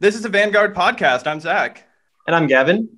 [0.00, 1.26] This is the Vanguard podcast.
[1.26, 1.84] I'm Zach.
[2.28, 2.88] And I'm Gavin.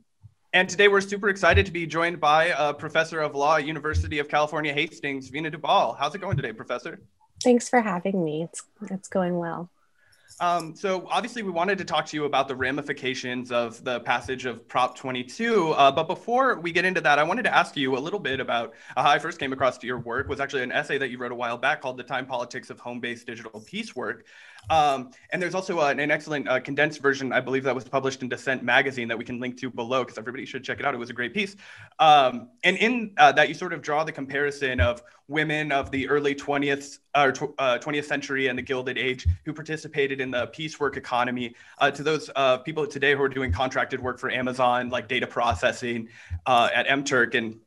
[0.53, 4.19] And today we're super excited to be joined by a professor of law at University
[4.19, 5.97] of California, Hastings, Veena Dubal.
[5.99, 7.01] How's it going today, professor?
[7.43, 8.43] Thanks for having me.
[8.43, 9.71] It's, it's going well.
[10.41, 14.45] Um, so obviously we wanted to talk to you about the ramifications of the passage
[14.45, 15.71] of Prop 22.
[15.73, 18.41] Uh, but before we get into that, I wanted to ask you a little bit
[18.41, 21.17] about uh, how I first came across your work was actually an essay that you
[21.19, 24.27] wrote a while back called The Time Politics of Home-Based Digital Piecework.
[24.69, 28.23] Um, and there's also an, an excellent uh, condensed version, I believe, that was published
[28.23, 30.95] in Dissent magazine that we can link to below because everybody should check it out.
[30.95, 31.57] It was a great piece.
[31.99, 36.09] Um, and in uh, that, you sort of draw the comparison of women of the
[36.09, 37.29] early 20th or
[37.59, 42.03] uh, 20th century and the Gilded Age who participated in the piecework economy uh, to
[42.03, 46.09] those uh, people today who are doing contracted work for Amazon, like data processing
[46.47, 47.35] uh, at MTurk.
[47.37, 47.61] And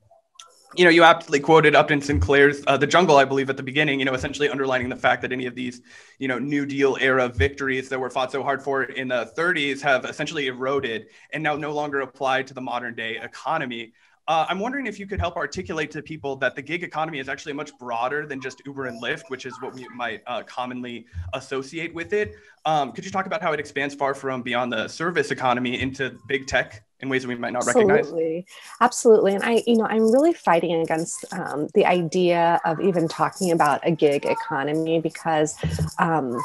[0.76, 4.00] you know, you aptly quoted Upton Sinclair's uh, "The Jungle," I believe, at the beginning.
[4.00, 5.82] You know, essentially underlining the fact that any of these,
[6.20, 9.82] you know, New Deal era victories that were fought so hard for in the 30s
[9.82, 13.94] have essentially eroded and now no longer apply to the modern day economy.
[14.26, 17.28] Uh, I'm wondering if you could help articulate to people that the gig economy is
[17.28, 21.06] actually much broader than just Uber and Lyft, which is what we might uh, commonly
[21.34, 22.34] associate with it.
[22.64, 26.18] Um, could you talk about how it expands far from beyond the service economy into
[26.28, 27.94] big tech in ways that we might not absolutely.
[27.94, 28.44] recognize?
[28.82, 29.36] Absolutely.
[29.36, 33.82] And I, you know, I'm really fighting against um, the idea of even talking about
[33.84, 35.56] a gig economy because
[36.00, 36.42] um,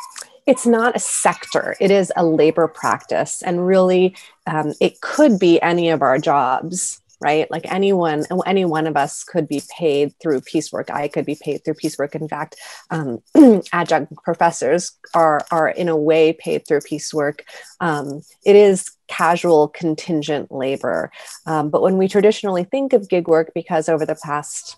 [0.46, 3.40] it's not a sector, it is a labor practice.
[3.42, 7.50] And really, um, it could be any of our jobs right?
[7.50, 10.90] Like anyone, any one of us could be paid through piecework.
[10.90, 12.14] I could be paid through piecework.
[12.14, 12.56] In fact,
[12.90, 13.18] um,
[13.72, 17.44] adjunct professors are are in a way paid through piecework.
[17.80, 21.10] Um, it is casual contingent labor,
[21.46, 24.76] um, but when we traditionally think of gig work, because over the past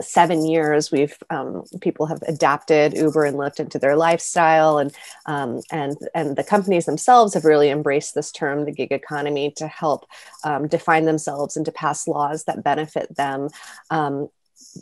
[0.00, 4.94] seven years we've um, people have adapted uber and lyft into their lifestyle and
[5.26, 9.66] um, and and the companies themselves have really embraced this term the gig economy to
[9.66, 10.06] help
[10.44, 13.48] um, define themselves and to pass laws that benefit them.
[13.90, 14.28] Um,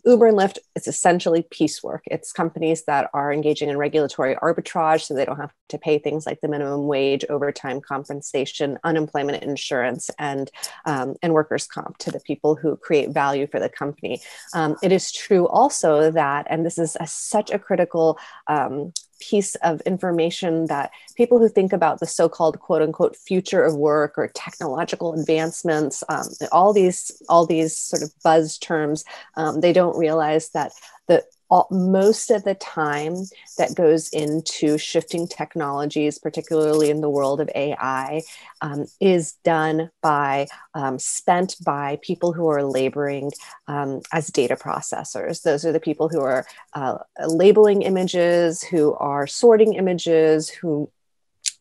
[0.05, 2.03] Uber and Lyft is essentially piecework.
[2.07, 6.27] It's companies that are engaging in regulatory arbitrage so they don't have to pay things
[6.27, 10.51] like the minimum wage, overtime compensation, unemployment insurance, and,
[10.85, 14.21] um, and workers' comp to the people who create value for the company.
[14.55, 19.55] Um, it is true also that, and this is a, such a critical um, piece
[19.57, 24.29] of information that people who think about the so-called quote unquote future of work or
[24.29, 29.05] technological advancements um, all these all these sort of buzz terms
[29.37, 30.73] um, they don't realize that
[31.07, 33.15] the all, most of the time
[33.57, 38.23] that goes into shifting technologies, particularly in the world of AI,
[38.61, 43.33] um, is done by, um, spent by people who are laboring
[43.67, 45.43] um, as data processors.
[45.43, 50.91] Those are the people who are uh, labeling images, who are sorting images, who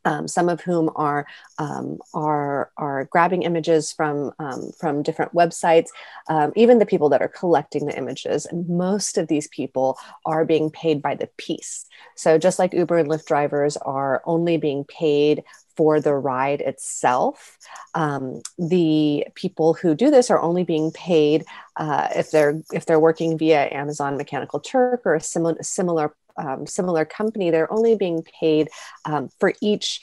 [0.08, 5.90] um, some of whom are um, are are grabbing images from um, from different websites.
[6.30, 10.72] Um, even the people that are collecting the images, most of these people are being
[10.72, 11.86] paid by the piece.
[12.16, 15.44] So just like Uber and Lyft drivers are only being paid
[15.76, 17.58] for the ride itself.
[17.94, 21.44] Um, the people who do this are only being paid
[21.76, 26.66] uh, if they're if they're working via Amazon Mechanical Turk or a similar similar um,
[26.68, 28.70] similar company, they're only being paid
[29.06, 30.02] um, for each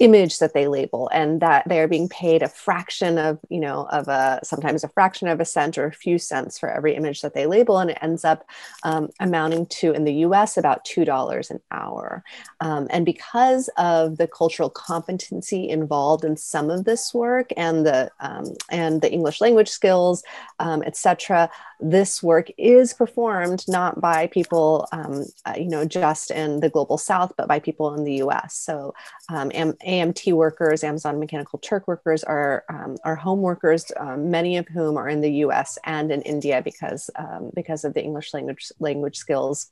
[0.00, 4.08] image that they label and that they're being paid a fraction of you know of
[4.08, 7.34] a sometimes a fraction of a cent or a few cents for every image that
[7.34, 8.46] they label and it ends up
[8.82, 12.22] um, amounting to in the us about $2 an hour.
[12.60, 18.10] Um, and because of the cultural competency involved in some of this work and the
[18.20, 20.22] um, and the english language skills
[20.58, 21.50] um, etc
[21.80, 26.98] this work is performed not by people um, uh, you know just in the global
[26.98, 28.94] south but by people in the us so
[29.28, 34.68] um, AMT workers, Amazon Mechanical Turk workers are, um, are home workers, um, many of
[34.68, 38.70] whom are in the US and in India because, um, because of the English language,
[38.78, 39.70] language skills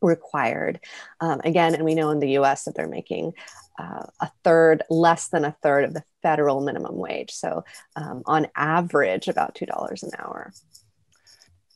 [0.00, 0.80] required.
[1.20, 3.34] Um, again, and we know in the US that they're making
[3.78, 7.32] uh, a third, less than a third of the federal minimum wage.
[7.32, 7.64] So
[7.96, 10.52] um, on average, about $2 an hour.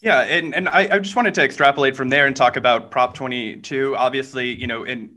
[0.00, 3.14] Yeah, and, and I, I just wanted to extrapolate from there and talk about Prop
[3.14, 3.96] 22.
[3.96, 5.16] Obviously, you know, in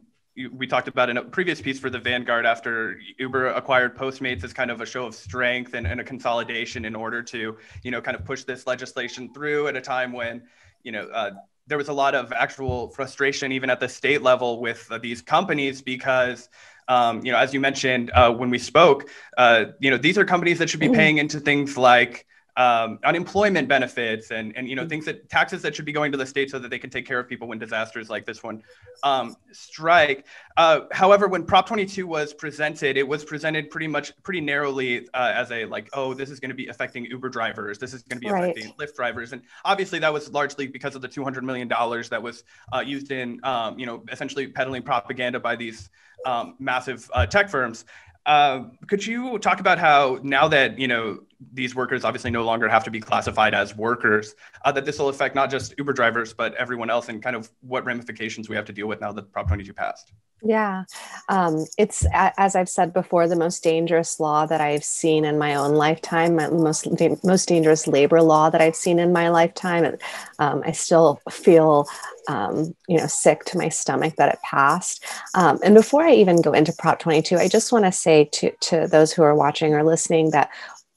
[0.51, 4.53] we talked about in a previous piece for the Vanguard after Uber acquired Postmates as
[4.53, 8.01] kind of a show of strength and, and, a consolidation in order to, you know,
[8.01, 10.43] kind of push this legislation through at a time when,
[10.83, 11.31] you know, uh,
[11.65, 15.21] there was a lot of actual frustration even at the state level with uh, these
[15.21, 16.49] companies because
[16.87, 20.23] um, you know, as you mentioned uh, when we spoke, uh, you know, these are
[20.23, 22.25] companies that should be paying into things like
[22.57, 26.17] um, unemployment benefits and and you know things that taxes that should be going to
[26.17, 28.61] the state so that they can take care of people when disasters like this one
[29.03, 30.25] um, strike.
[30.57, 35.31] Uh, however, when Prop 22 was presented, it was presented pretty much pretty narrowly uh,
[35.35, 38.19] as a like, oh, this is going to be affecting Uber drivers, this is going
[38.19, 38.49] to be right.
[38.49, 42.21] affecting Lyft drivers, and obviously that was largely because of the 200 million dollars that
[42.21, 42.43] was
[42.73, 45.91] uh, used in um, you know essentially peddling propaganda by these
[46.25, 47.85] um, massive uh, tech firms.
[48.27, 51.19] Uh, could you talk about how now that you know
[51.53, 54.35] these workers obviously no longer have to be classified as workers,
[54.65, 57.49] uh, that this will affect not just Uber drivers but everyone else, and kind of
[57.61, 60.13] what ramifications we have to deal with now that Prop 22 passed?
[60.43, 60.83] Yeah,
[61.29, 65.55] um, it's as I've said before, the most dangerous law that I've seen in my
[65.55, 66.87] own lifetime, my most
[67.23, 69.97] most dangerous labor law that I've seen in my lifetime.
[70.37, 71.87] Um, I still feel
[72.27, 75.03] um, you know, sick to my stomach that it passed.
[75.33, 78.51] Um, and before I even go into Prop 22, I just want to say to,
[78.51, 80.49] to those who are watching or listening that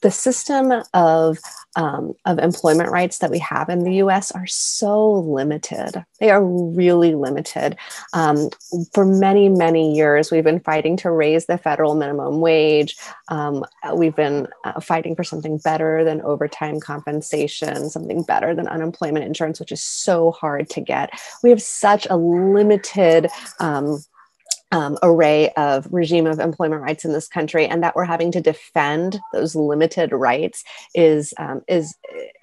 [0.02, 1.38] the system of
[1.76, 4.32] um, of employment rights that we have in the U.S.
[4.32, 6.05] are so limited.
[6.19, 7.76] They are really limited.
[8.12, 8.50] Um,
[8.93, 12.97] for many, many years, we've been fighting to raise the federal minimum wage.
[13.29, 13.64] Um,
[13.94, 19.61] we've been uh, fighting for something better than overtime compensation, something better than unemployment insurance,
[19.61, 21.11] which is so hard to get.
[21.43, 23.29] We have such a limited
[24.72, 28.40] um, array of regime of employment rights in this country, and that we're having to
[28.40, 30.64] defend those limited rights
[30.94, 31.96] is um, is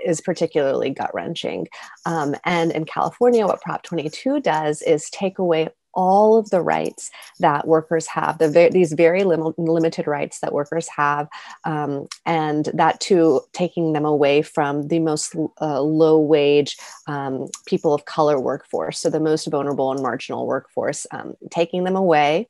[0.06, 1.68] is particularly gut wrenching.
[2.06, 7.10] Um, and in California, what Prop 22 does is take away all of the rights
[7.40, 11.28] that workers have, the, these very lim- limited rights that workers have,
[11.66, 16.78] um, and that too taking them away from the most uh, low wage
[17.08, 21.96] um, people of color workforce, so the most vulnerable and marginal workforce, um, taking them
[21.96, 22.48] away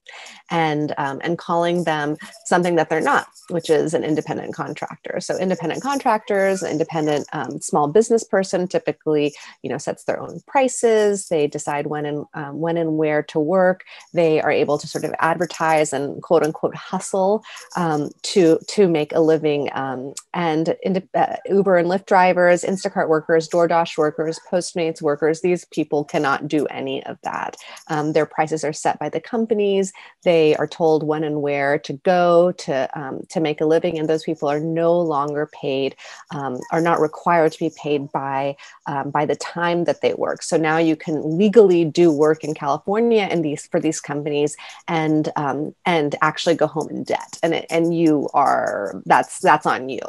[0.51, 5.19] and, um, and calling them something that they're not, which is an independent contractor.
[5.21, 9.33] So independent contractors, independent um, small business person typically,
[9.63, 11.29] you know, sets their own prices.
[11.29, 13.83] They decide when and um, when and where to work.
[14.13, 17.43] They are able to sort of advertise and quote unquote hustle
[17.75, 19.69] um, to to make a living.
[19.73, 25.65] Um, and in, uh, Uber and Lyft drivers, Instacart workers, DoorDash workers, Postmates workers, these
[25.65, 27.55] people cannot do any of that.
[27.87, 29.91] Um, their prices are set by the companies.
[30.23, 34.07] They are told when and where to go to um, to make a living, and
[34.09, 35.95] those people are no longer paid,
[36.31, 38.55] um, are not required to be paid by
[38.85, 40.43] um, by the time that they work.
[40.43, 44.55] So now you can legally do work in California and these for these companies
[44.87, 49.65] and um, and actually go home in debt, and it, and you are that's that's
[49.65, 49.99] on you.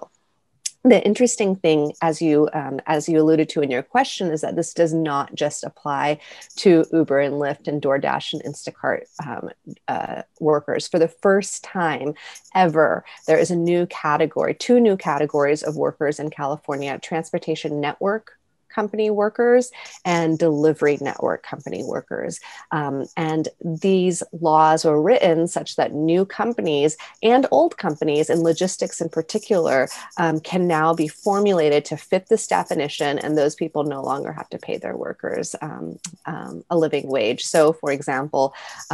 [0.85, 4.55] The interesting thing as you um, as you alluded to in your question is that
[4.55, 6.21] this does not just apply
[6.57, 9.51] to uber and lyft and doordash and instacart um,
[9.89, 10.87] uh, workers.
[10.87, 12.15] For the first time
[12.55, 18.38] ever there is a new category two new categories of workers in california transportation network
[18.79, 19.73] company workers
[20.05, 22.39] and delivery network company workers.
[22.71, 23.45] Um, and
[23.89, 26.97] these laws were written such that new companies
[27.33, 29.89] and old companies, in logistics in particular,
[30.23, 34.49] um, can now be formulated to fit this definition, and those people no longer have
[34.51, 35.99] to pay their workers um,
[36.33, 37.43] um a living wage.
[37.55, 38.45] So, for example,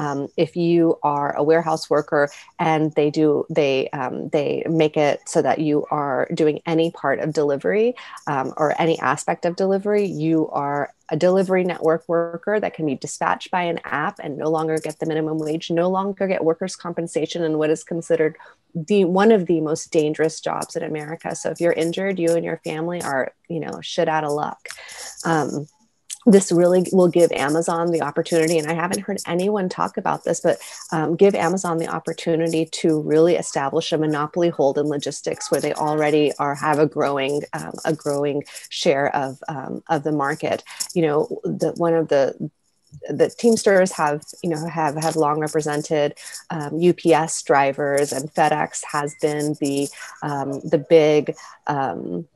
[0.03, 3.27] um, if you are a warehouse worker and they do
[3.61, 4.49] they um, they
[4.85, 7.95] make it so that you are doing any part of delivery
[8.63, 12.95] or any aspect of delivery delivery, you are a delivery network worker that can be
[12.95, 16.76] dispatched by an app and no longer get the minimum wage, no longer get workers'
[16.76, 18.37] compensation and what is considered
[18.75, 21.35] the one of the most dangerous jobs in America.
[21.35, 24.69] So if you're injured, you and your family are, you know, shit out of luck.
[25.25, 25.66] Um,
[26.26, 30.40] this really will give Amazon the opportunity, and I haven't heard anyone talk about this,
[30.40, 30.59] but
[30.93, 35.75] um, give Amazon the opportunity to really establish a monopoly hold in logistics where they
[35.75, 40.62] already are have a growing um, a growing share of um, of the market.
[40.95, 42.50] You know, the one of the
[43.09, 46.14] the Teamsters have, you know, have have long represented
[46.50, 49.88] um, UPS drivers, and FedEx has been the
[50.23, 51.35] um, the big
[51.66, 52.26] um,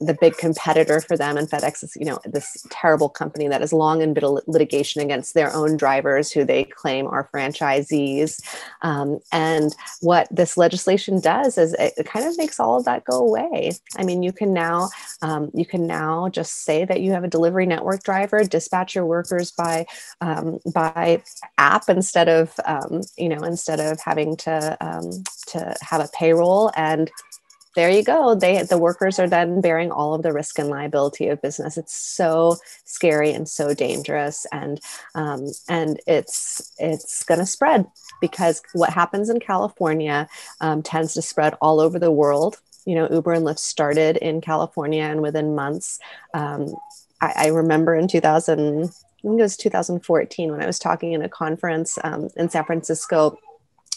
[0.00, 3.72] the big competitor for them and FedEx is, you know, this terrible company that has
[3.72, 8.40] long in been litigation against their own drivers who they claim are franchisees.
[8.82, 13.04] Um, and what this legislation does is it, it, kind of makes all of that
[13.04, 13.72] go away.
[13.96, 14.88] I mean, you can now
[15.22, 19.06] um, you can now just say that you have a delivery network driver, dispatch your
[19.06, 19.86] workers by
[20.20, 21.22] um, by
[21.58, 25.10] app instead of um, you know instead of having to um,
[25.48, 27.10] to have a payroll and
[27.76, 28.34] there you go.
[28.34, 31.76] They the workers are then bearing all of the risk and liability of business.
[31.76, 34.80] It's so scary and so dangerous and
[35.14, 37.86] um, and it's it's going to spread
[38.20, 40.28] because what happens in california
[40.60, 42.60] um, tends to spread all over the world.
[42.86, 46.00] You know, Uber and Lyft started in California, and within months,
[46.32, 46.74] um,
[47.20, 48.86] I, I, remember in 2000, I
[49.22, 53.36] think it was 2014 when I was talking in a conference um, in San Francisco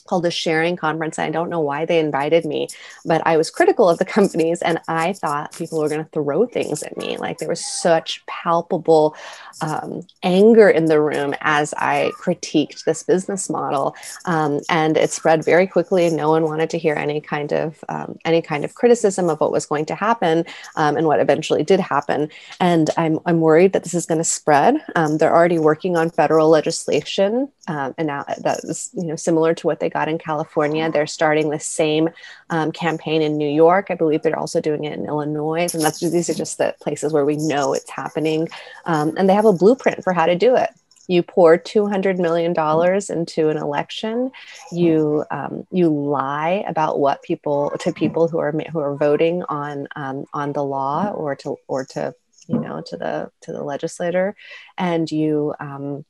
[0.07, 1.17] called a sharing conference.
[1.17, 2.67] and I don't know why they invited me,
[3.05, 6.45] but I was critical of the companies and I thought people were going to throw
[6.45, 7.17] things at me.
[7.17, 9.15] Like there was such palpable
[9.61, 13.95] um, anger in the room as I critiqued this business model.
[14.25, 18.17] Um, and it spread very quickly no one wanted to hear any kind of um,
[18.25, 20.45] any kind of criticism of what was going to happen
[20.75, 22.29] um, and what eventually did happen.
[22.59, 24.75] And I'm, I'm worried that this is going to spread.
[24.95, 29.53] Um, they're already working on federal legislation um, and now that is you know similar
[29.53, 30.91] to what they got in California.
[30.91, 32.09] They're starting the same
[32.49, 33.87] um, campaign in New York.
[33.89, 37.13] I believe they're also doing it in Illinois, and that's these are just the places
[37.13, 38.49] where we know it's happening.
[38.85, 40.69] Um, and they have a blueprint for how to do it.
[41.07, 44.31] You pour two hundred million dollars into an election.
[44.71, 49.87] You um, you lie about what people to people who are who are voting on
[49.95, 52.15] um, on the law or to or to
[52.47, 54.35] you know to the to the legislator,
[54.77, 56.05] and you um,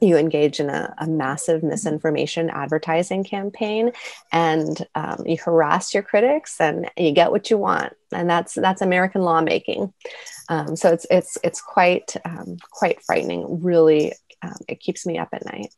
[0.00, 3.92] you engage in a, a, massive misinformation advertising campaign
[4.32, 7.94] and um, you harass your critics and you get what you want.
[8.12, 9.92] And that's that's american lawmaking.
[10.48, 13.62] Um, so it's it's it's quite um, quite frightening.
[13.62, 15.74] Really um, it keeps me up at night.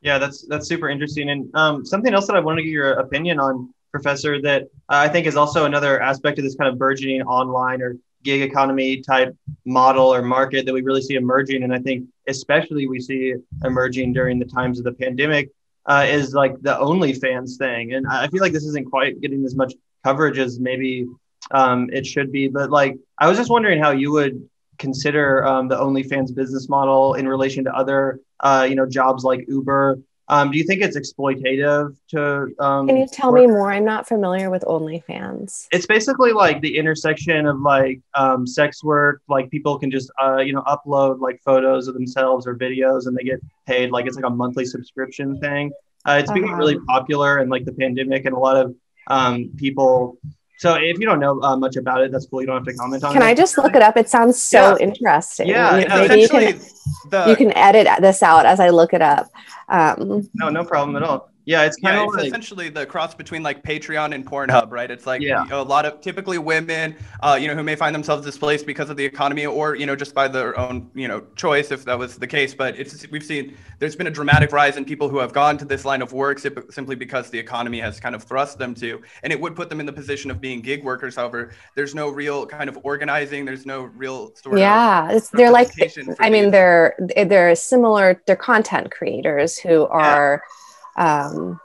[0.00, 1.30] Yeah that's that's super interesting.
[1.30, 5.08] And um, something else that i want to get your opinion on professor that i
[5.08, 9.36] think is also another aspect of this kind of burgeoning online or gig economy type
[9.64, 11.62] model or market that we really see emerging.
[11.62, 13.34] And I think especially we see
[13.64, 15.50] emerging during the times of the pandemic
[15.86, 17.94] uh, is like the OnlyFans thing.
[17.94, 19.74] And I feel like this isn't quite getting as much
[20.04, 21.06] coverage as maybe
[21.50, 22.48] um, it should be.
[22.48, 24.48] But like, I was just wondering how you would
[24.78, 29.44] consider um, the OnlyFans business model in relation to other, uh, you know, jobs like
[29.48, 29.98] Uber
[30.30, 32.54] um, do you think it's exploitative to?
[32.60, 33.40] Um, Can you tell work?
[33.40, 33.72] me more?
[33.72, 35.66] I'm not familiar with OnlyFans.
[35.72, 39.22] It's basically like the intersection of like um, sex work.
[39.28, 43.16] Like people can just uh, you know upload like photos of themselves or videos, and
[43.16, 43.90] they get paid.
[43.90, 45.72] Like it's like a monthly subscription thing.
[46.06, 46.34] Uh, it's uh-huh.
[46.34, 48.72] becoming really popular, and like the pandemic, and a lot of
[49.08, 50.16] um, people
[50.60, 52.42] so if you don't know uh, much about it, that's cool.
[52.42, 53.24] You don't have to comment on can it.
[53.24, 53.96] Can I just look it up?
[53.96, 54.86] It sounds so yeah.
[54.86, 55.48] interesting.
[55.48, 56.60] Yeah, maybe you can,
[57.08, 59.30] the, you can edit this out as I look it up.
[59.70, 61.29] Um, no, no problem at all.
[61.50, 64.70] Yeah, it's kind yeah, of it's like, essentially the cross between like Patreon and Pornhub,
[64.70, 64.88] right?
[64.88, 65.44] It's like yeah.
[65.50, 68.96] a lot of typically women, uh, you know, who may find themselves displaced because of
[68.96, 72.14] the economy or you know just by their own you know choice, if that was
[72.18, 72.54] the case.
[72.54, 75.64] But it's we've seen there's been a dramatic rise in people who have gone to
[75.64, 79.32] this line of work simply because the economy has kind of thrust them to, and
[79.32, 81.16] it would put them in the position of being gig workers.
[81.16, 83.44] However, there's no real kind of organizing.
[83.44, 85.28] There's no real sort yeah, of.
[85.32, 85.72] They're like
[86.20, 88.22] I mean, they're they're similar.
[88.28, 90.44] They're content creators who are.
[90.44, 90.56] Yeah.
[91.00, 91.60] Um,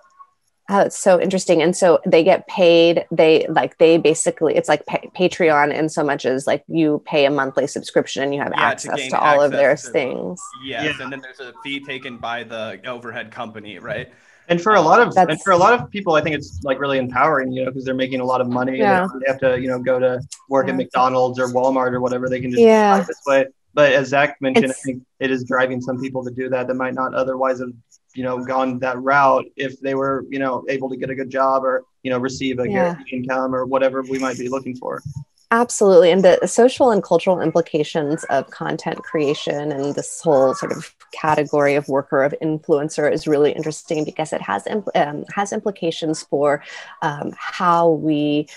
[0.67, 1.61] Oh, it's so interesting.
[1.61, 3.05] And so they get paid.
[3.11, 7.25] They like they basically it's like pa- Patreon in so much as like you pay
[7.25, 10.41] a monthly subscription and you have yeah, access to, to all of their to, things.
[10.63, 11.03] Yes, yeah.
[11.03, 14.11] and then there's a fee taken by the overhead company, right?
[14.47, 16.63] And for a lot of That's, and for a lot of people, I think it's
[16.63, 18.79] like really empowering, you know, because they're making a lot of money.
[18.79, 19.07] Yeah.
[19.19, 20.73] they have to, you know, go to work yeah.
[20.73, 22.27] at McDonald's or Walmart or whatever.
[22.27, 23.01] They can just yeah.
[23.01, 23.45] this way.
[23.75, 26.67] But as Zach mentioned, it's, I think it is driving some people to do that
[26.67, 27.73] that might not otherwise have
[28.15, 31.29] you know gone that route if they were you know able to get a good
[31.29, 32.95] job or you know receive a yeah.
[33.11, 35.03] income or whatever we might be looking for
[35.51, 40.95] absolutely and the social and cultural implications of content creation and this whole sort of
[41.11, 44.65] category of worker of influencer is really interesting because it has
[44.95, 46.63] um, has implications for
[47.01, 48.47] um, how we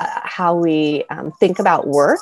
[0.00, 2.20] uh, how we um, think about work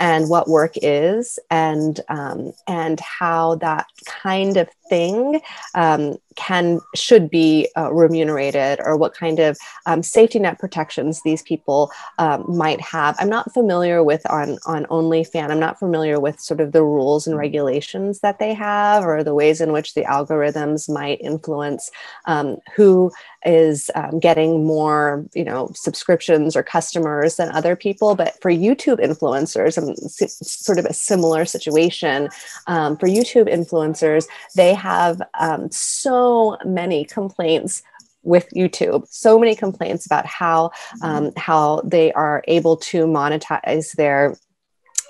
[0.00, 5.40] and what work is and um, and how that kind of thing
[5.74, 11.42] um, can should be uh, remunerated or what kind of um, safety net protections these
[11.42, 13.14] people um, might have.
[13.18, 15.50] I'm not familiar with on on OnlyFans.
[15.50, 19.34] I'm not familiar with sort of the rules and regulations that they have or the
[19.34, 21.90] ways in which the algorithms might influence
[22.26, 23.12] um, who
[23.44, 28.14] is um, getting more you know subscriptions or customers than other people.
[28.14, 32.28] But for YouTube influencers, sort of a similar situation
[32.66, 37.82] um, for YouTube influencers, they have um, so many complaints
[38.22, 39.06] with YouTube.
[39.08, 44.36] So many complaints about how um, how they are able to monetize their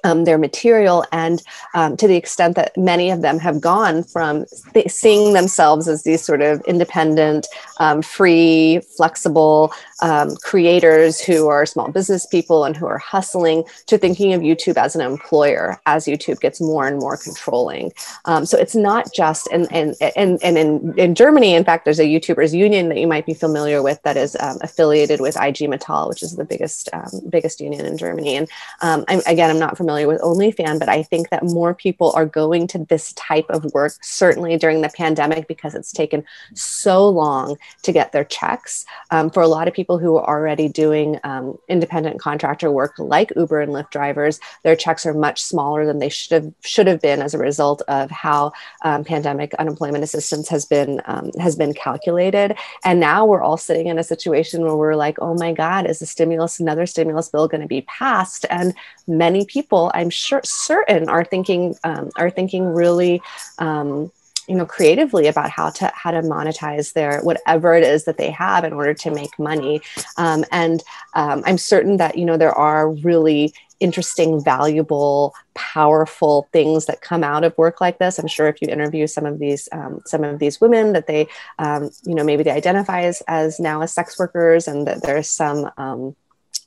[0.02, 1.42] um, their material, and
[1.74, 6.04] um, to the extent that many of them have gone from th- seeing themselves as
[6.04, 7.46] these sort of independent,
[7.80, 9.72] um, free, flexible
[10.02, 14.76] um, creators who are small business people and who are hustling to thinking of YouTube
[14.76, 17.90] as an employer as YouTube gets more and more controlling.
[18.26, 21.98] Um, so it's not just, and, and, and, and in, in Germany, in fact, there's
[21.98, 25.68] a YouTubers union that you might be familiar with that is um, affiliated with IG
[25.68, 28.36] Metall, which is the biggest, um, biggest union in Germany.
[28.36, 28.48] And
[28.82, 32.26] um, I'm, again, I'm not familiar with OnlyFan, but I think that more people are
[32.26, 37.56] going to this type of work, certainly during the pandemic, because it's taken so long
[37.82, 38.84] to get their checks.
[39.10, 43.32] Um, for a lot of people who are already doing um, independent contractor work like
[43.36, 47.00] Uber and Lyft drivers, their checks are much smaller than they should have should have
[47.00, 51.74] been as a result of how um, pandemic unemployment assistance has been um, has been
[51.74, 52.56] calculated.
[52.84, 55.98] And now we're all sitting in a situation where we're like, oh my God, is
[55.98, 58.46] the stimulus another stimulus bill going to be passed?
[58.50, 58.74] And
[59.06, 63.22] many people, I'm sure, certain, are thinking um, are thinking really.
[63.58, 64.10] Um,
[64.48, 68.30] you know creatively about how to how to monetize their whatever it is that they
[68.30, 69.80] have in order to make money.
[70.16, 70.82] Um, and
[71.14, 77.24] um, i'm certain that you know there are really interesting valuable powerful things that come
[77.24, 78.18] out of work like this.
[78.18, 81.26] I'm sure if you interview some of these um, some of these women that they
[81.58, 85.28] um, you know maybe they identify as, as now as sex workers and that there's
[85.28, 86.14] some um,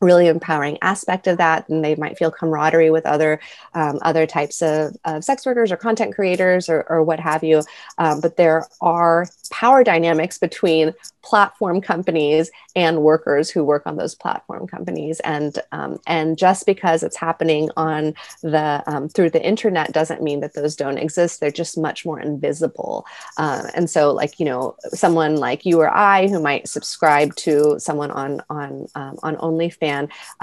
[0.04, 3.40] really empowering aspect of that and they might feel camaraderie with other
[3.74, 7.62] um, other types of, of, sex workers or content creators or, or what have you.
[7.98, 10.94] Um, but there are power dynamics between
[11.24, 15.20] platform companies and workers who work on those platform companies.
[15.22, 20.42] And um, and just because it's happening on the um, through the internet doesn't mean
[20.42, 21.40] that those don't exist.
[21.40, 23.06] They're just much more invisible.
[23.38, 27.76] Uh, and so like you know someone like you or i who might subscribe to
[27.80, 29.93] someone on on um, on onlyfans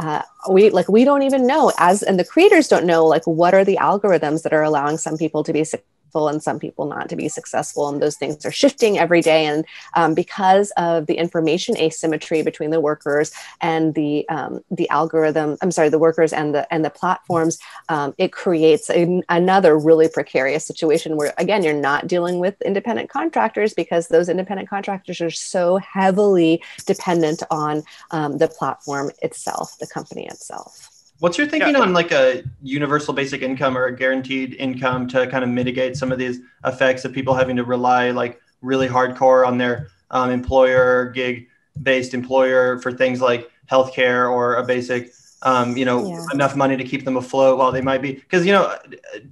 [0.03, 3.53] uh, we like we don't even know as and the creators don't know like what
[3.55, 7.09] are the algorithms that are allowing some people to be successful and some people not
[7.09, 9.45] to be successful and those things are shifting every day.
[9.47, 9.65] And
[9.95, 15.71] um, because of the information asymmetry between the workers and the um, the algorithm i'm
[15.71, 20.65] sorry the workers and the and the platforms um, it creates a, another really precarious
[20.65, 25.77] situation where again you're not dealing with independent contractors because those independent contractors are so
[25.79, 30.90] heavily dependent on um, the platform itself the company itself
[31.21, 31.81] What's your thinking yeah.
[31.81, 36.11] on like a universal basic income or a guaranteed income to kind of mitigate some
[36.11, 41.11] of these effects of people having to rely like really hardcore on their um, employer
[41.11, 41.47] gig
[41.83, 46.25] based employer for things like healthcare or a basic um, you know yeah.
[46.35, 48.77] enough money to keep them afloat while they might be because you know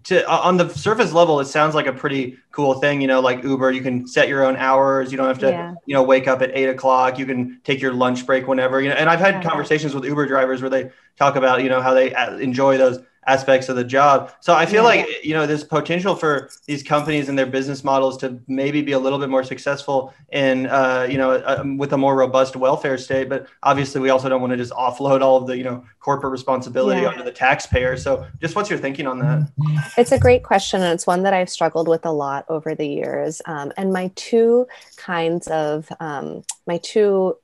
[0.04, 3.42] to on the surface level it sounds like a pretty cool thing you know like
[3.44, 5.74] uber you can set your own hours you don't have to yeah.
[5.86, 8.88] you know wake up at eight o'clock you can take your lunch break whenever you
[8.88, 9.42] know and i've had yeah.
[9.48, 13.00] conversations with uber drivers where they talk about you know how they uh, enjoy those
[13.28, 14.32] aspects of the job.
[14.40, 18.16] So I feel like you know there's potential for these companies and their business models
[18.18, 21.98] to maybe be a little bit more successful in uh, you know uh, with a
[21.98, 23.28] more robust welfare state.
[23.28, 26.32] But obviously, we also don't want to just offload all of the you know corporate
[26.32, 27.08] responsibility yeah.
[27.08, 27.96] onto the taxpayer.
[27.96, 29.50] So just what's your thinking on that?
[29.98, 32.88] It's a great question, and it's one that I've struggled with a lot over the
[32.88, 33.42] years.
[33.46, 37.36] Um, and my two kinds of um, my two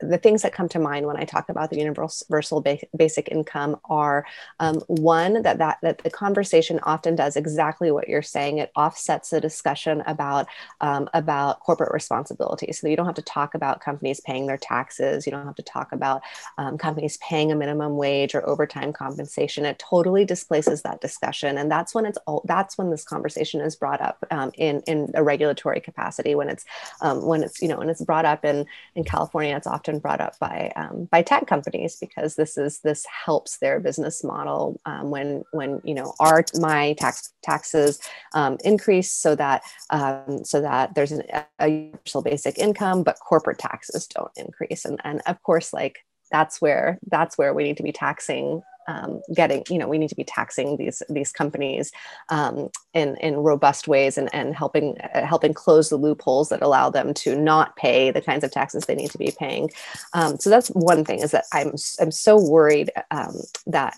[0.00, 2.64] the things that come to mind when I talk about the universal
[2.96, 4.24] basic income are
[4.60, 8.58] um, one that, that that the conversation often does exactly what you're saying.
[8.58, 10.46] It offsets the discussion about
[10.80, 12.72] um, about corporate responsibility.
[12.72, 15.26] So you don't have to talk about companies paying their taxes.
[15.26, 16.22] You don't have to talk about
[16.58, 19.64] um, companies paying a minimum wage or overtime compensation.
[19.64, 23.74] It totally displaces that discussion, and that's when it's all, that's when this conversation is
[23.74, 26.34] brought up um, in in a regulatory capacity.
[26.34, 26.64] When it's
[27.00, 29.98] um, when it's you know when it's brought up in in California, it's often often
[29.98, 34.80] brought up by um, by tech companies because this is this helps their business model
[34.86, 38.00] um, when when you know our my tax taxes
[38.34, 41.22] um, increase so that um, so that there's an,
[41.58, 45.98] a universal basic income, but corporate taxes don't increase, and and of course like
[46.30, 50.08] that's where that's where we need to be taxing um, getting you know we need
[50.08, 51.92] to be taxing these these companies
[52.30, 56.90] um, in in robust ways and and helping uh, helping close the loopholes that allow
[56.90, 59.70] them to not pay the kinds of taxes they need to be paying.
[60.14, 63.94] Um, so that's one thing is that i'm i'm so worried um, that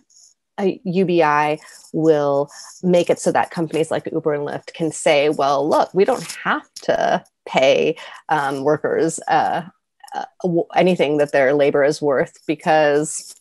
[0.60, 1.58] UBI
[1.94, 2.50] will
[2.82, 6.30] make it so that companies like Uber and Lyft can say, well, look, we don't
[6.44, 7.96] have to pay
[8.28, 9.62] um, workers uh,
[10.14, 10.24] uh,
[10.74, 13.34] anything that their labor is worth because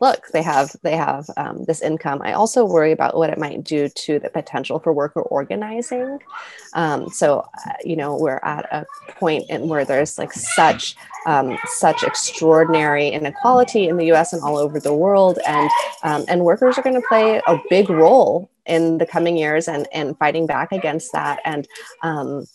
[0.00, 2.20] look they have they have um, this income.
[2.22, 6.18] I also worry about what it might do to the potential for worker organizing.
[6.74, 11.58] Um, so uh, you know we're at a point in where there's like such um,
[11.66, 15.38] such extraordinary inequality in the us and all over the world.
[15.46, 15.70] And
[16.02, 19.86] um, and workers are going to play a big role in the coming years and
[19.92, 21.40] and fighting back against that.
[21.44, 21.68] And
[22.02, 22.46] um,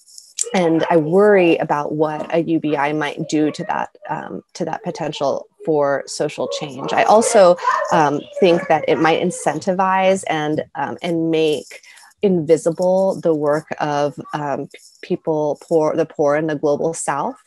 [0.53, 5.47] and I worry about what a UBI might do to that um, to that potential
[5.65, 6.93] for social change.
[6.93, 7.57] I also
[7.91, 11.81] um, think that it might incentivize and um, and make
[12.21, 14.67] invisible the work of um,
[15.01, 17.37] people poor the poor in the global south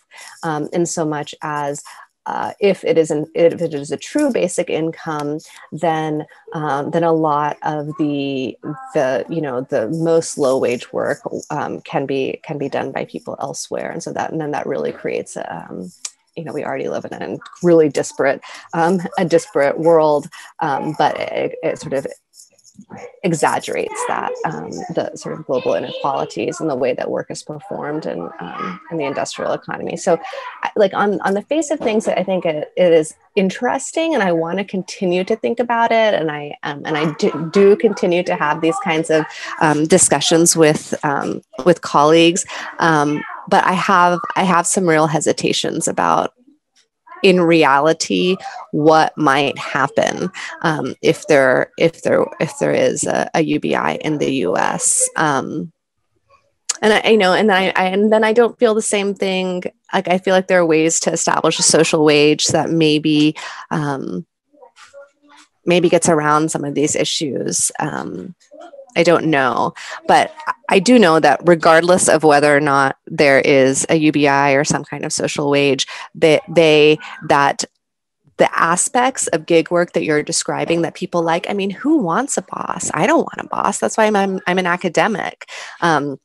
[0.43, 1.83] um, in so much as
[2.27, 5.39] uh, if it is an, if it is a true basic income,
[5.73, 8.57] then um, then a lot of the
[8.95, 13.05] the you know the most low wage work um, can be can be done by
[13.05, 15.91] people elsewhere, and so that and then that really creates a, um,
[16.37, 18.41] you know we already live in a really disparate
[18.73, 20.29] um, a disparate world,
[20.61, 22.07] um, but it, it, sort of
[23.23, 28.07] exaggerates that um, the sort of global inequalities and the way that work is performed
[28.07, 29.97] in, um, in the industrial economy.
[29.97, 30.19] So
[30.77, 34.33] like on, on the face of things i think it, it is interesting and i
[34.33, 36.15] want to continue to think about it.
[36.15, 39.25] And i um, and i do, do, continue to have these kinds of
[39.61, 42.45] um, discussions with um, with colleagues.
[42.79, 46.35] Um, but i have i have some real hesitations about
[47.23, 48.37] in reality
[48.73, 50.31] what might happen
[50.63, 55.09] um, if there if there if there is a, a UBI in the U.S.
[55.17, 55.73] Um,
[56.83, 59.15] and I, you know, and then I, I, and then I don't feel the same
[59.15, 59.63] thing.
[59.95, 63.37] Like I feel like there are ways to establish a social wage that maybe
[63.71, 64.27] um,
[65.65, 67.71] maybe gets around some of these issues.
[67.79, 68.35] Um,
[68.97, 69.75] I don't know,
[70.07, 70.35] but
[70.69, 74.85] I do know that regardless of whether or not there is a UBI or some
[74.85, 77.65] kind of social wage, that they that
[78.39, 81.49] the aspects of gig work that you're describing that people like.
[81.49, 82.91] I mean, who wants a boss?
[82.95, 83.79] I don't want a boss.
[83.79, 85.49] That's why I'm I'm, I'm an academic.
[85.81, 86.19] Um,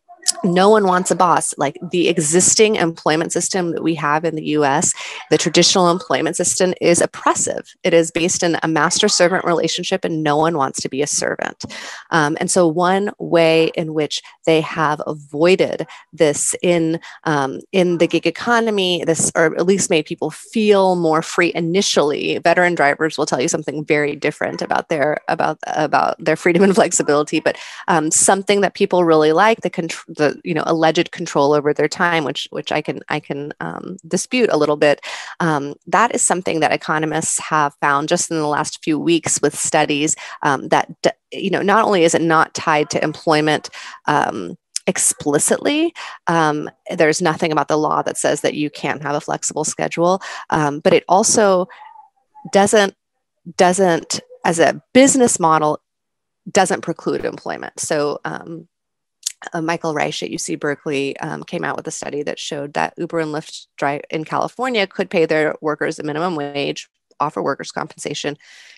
[0.44, 1.54] no one wants a boss.
[1.58, 4.94] Like the existing employment system that we have in the US
[5.30, 7.76] the traditional employment system is oppressive.
[7.84, 11.08] It is based in a master servant relationship and no one wants to be a
[11.08, 11.66] servant.
[12.12, 18.08] Um, and so one way in which they have avoided this in um, in the
[18.08, 23.26] gig economy this or at least made people feel more free initially veteran drivers will
[23.26, 28.10] tell you something very different about their about about their freedom and flexibility but um,
[28.12, 32.24] something that people really like the control the you know alleged control over their time,
[32.24, 35.02] which which I can I can um, dispute a little bit.
[35.40, 39.58] Um, that is something that economists have found just in the last few weeks with
[39.58, 40.90] studies um, that
[41.32, 43.70] you know not only is it not tied to employment
[44.06, 45.94] um, explicitly.
[46.28, 50.22] Um, there's nothing about the law that says that you can't have a flexible schedule,
[50.50, 51.68] um, but it also
[52.52, 52.96] doesn't
[53.56, 55.82] doesn't as a business model
[56.52, 57.80] doesn't preclude employment.
[57.80, 58.68] So um,
[59.54, 62.94] uh, Michael Reich at UC Berkeley um, came out with a study that showed that
[62.98, 67.72] Uber and Lyft drive in California could pay their workers a minimum wage, offer workers'
[67.72, 68.38] compensation,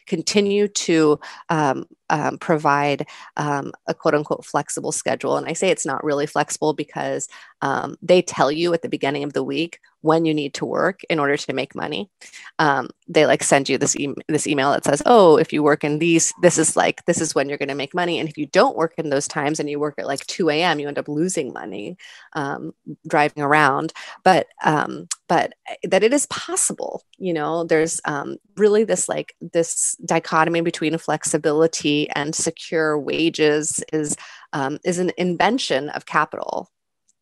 [0.09, 1.19] continue to
[1.49, 5.37] um, um, provide um, a quote unquote flexible schedule.
[5.37, 7.27] And I say it's not really flexible because
[7.61, 11.01] um, they tell you at the beginning of the week when you need to work
[11.09, 12.09] in order to make money.
[12.57, 15.83] Um, they like send you this e- this email that says, "Oh, if you work
[15.83, 18.37] in these, this is like this is when you're going to make money." And if
[18.37, 20.97] you don't work in those times and you work at like 2 a.m., you end
[20.97, 21.97] up losing money
[22.33, 22.73] um,
[23.07, 23.93] driving around.
[24.23, 27.03] But um, but eh, that it is possible.
[27.17, 34.15] You know, there's um, really this like this dichotomy between flexibility and secure wages is
[34.53, 36.69] um, is an invention of capital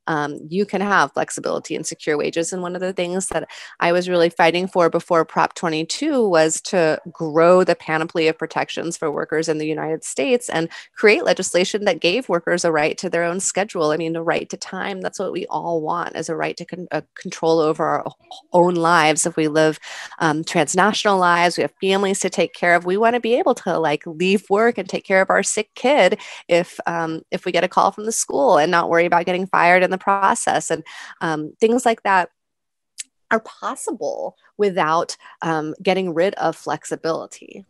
[0.07, 2.51] um, you can have flexibility and secure wages.
[2.51, 6.61] And one of the things that I was really fighting for before Prop 22 was
[6.61, 11.85] to grow the panoply of protections for workers in the United States and create legislation
[11.85, 13.91] that gave workers a right to their own schedule.
[13.91, 15.01] I mean, a right to time.
[15.01, 18.05] That's what we all want is a right to con- uh, control over our
[18.53, 19.25] own lives.
[19.25, 19.79] If we live
[20.19, 22.85] um, transnational lives, we have families to take care of.
[22.85, 25.69] We want to be able to like leave work and take care of our sick
[25.75, 29.25] kid if um, if we get a call from the school and not worry about
[29.25, 30.83] getting fired in the the process and
[31.21, 32.29] um, things like that
[33.31, 37.65] are possible without um, getting rid of flexibility.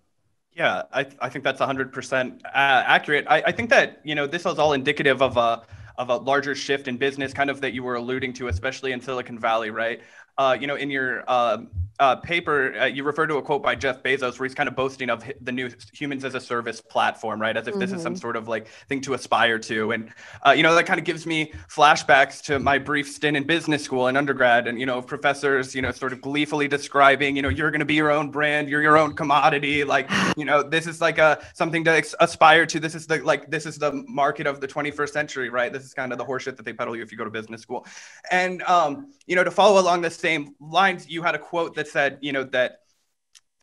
[0.53, 3.25] Yeah, I, I think that's 100% uh, accurate.
[3.27, 5.63] I, I think that, you know, this is all indicative of a,
[5.97, 9.01] of a larger shift in business kind of that you were alluding to, especially in
[9.01, 10.01] Silicon Valley, right?
[10.37, 11.57] Uh, you know, in your uh,
[11.99, 14.75] uh, paper, uh, you refer to a quote by Jeff Bezos where he's kind of
[14.75, 17.57] boasting of the new humans as a service platform, right?
[17.57, 17.79] As if mm-hmm.
[17.79, 18.19] this is some mm-hmm.
[18.19, 19.91] sort of like thing to aspire to.
[19.91, 20.11] And,
[20.45, 23.83] uh, you know, that kind of gives me flashbacks to my brief stint in business
[23.83, 27.49] school and undergrad and, you know, professors, you know, sort of gleefully describing, you know,
[27.49, 29.83] you're going to be your own brand, you're your own commodity.
[29.83, 32.79] Like, you know, this is like a something to ex- aspire to.
[32.79, 35.73] This is the, like, this is the market of the 21st century, right?
[35.73, 37.61] This is kind of the horseshit that they peddle you if you go to business
[37.61, 37.87] school.
[38.29, 41.87] And, um, you know, to follow along the same lines, you had a quote that
[41.87, 42.69] said, you know, that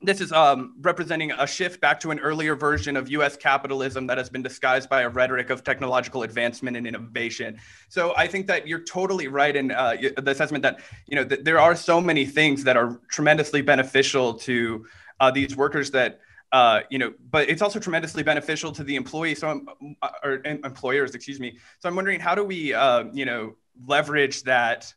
[0.00, 4.18] this is um, representing a shift back to an earlier version of US capitalism that
[4.18, 7.58] has been disguised by a rhetoric of technological advancement and innovation.
[7.88, 9.96] So I think that you're totally right in uh,
[10.26, 14.34] the assessment that you know th- there are so many things that are tremendously beneficial
[14.48, 14.58] to
[15.20, 16.20] uh, these workers that
[16.52, 19.60] uh, you know, but it's also tremendously beneficial to the employee, so I'm,
[20.02, 21.58] uh, or employers, excuse me.
[21.80, 23.56] So I'm wondering, how do we, uh, you know,
[23.94, 24.94] leverage that